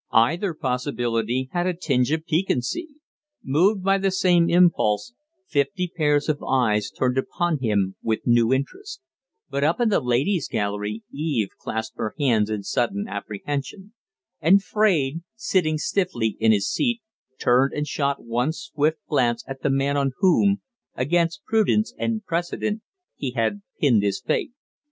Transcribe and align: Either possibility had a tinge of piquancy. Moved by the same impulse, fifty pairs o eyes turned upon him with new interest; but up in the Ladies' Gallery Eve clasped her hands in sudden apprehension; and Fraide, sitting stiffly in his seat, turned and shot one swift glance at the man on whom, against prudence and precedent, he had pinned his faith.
Either 0.11 0.55
possibility 0.55 1.47
had 1.51 1.67
a 1.67 1.75
tinge 1.75 2.09
of 2.11 2.25
piquancy. 2.25 2.95
Moved 3.43 3.83
by 3.83 3.99
the 3.99 4.09
same 4.09 4.49
impulse, 4.49 5.13
fifty 5.47 5.87
pairs 5.95 6.27
o 6.27 6.43
eyes 6.47 6.89
turned 6.89 7.19
upon 7.19 7.59
him 7.59 7.95
with 8.01 8.21
new 8.25 8.51
interest; 8.51 8.99
but 9.51 9.63
up 9.63 9.79
in 9.79 9.89
the 9.89 9.99
Ladies' 9.99 10.47
Gallery 10.47 11.03
Eve 11.11 11.49
clasped 11.59 11.99
her 11.99 12.15
hands 12.19 12.49
in 12.49 12.63
sudden 12.63 13.07
apprehension; 13.07 13.93
and 14.39 14.63
Fraide, 14.63 15.21
sitting 15.35 15.77
stiffly 15.77 16.35
in 16.39 16.51
his 16.51 16.67
seat, 16.67 17.01
turned 17.39 17.71
and 17.71 17.85
shot 17.85 18.23
one 18.25 18.51
swift 18.53 18.97
glance 19.07 19.43
at 19.47 19.61
the 19.61 19.69
man 19.69 19.97
on 19.97 20.13
whom, 20.17 20.61
against 20.95 21.43
prudence 21.43 21.93
and 21.99 22.25
precedent, 22.25 22.81
he 23.17 23.33
had 23.33 23.61
pinned 23.79 24.01
his 24.01 24.19
faith. 24.19 24.49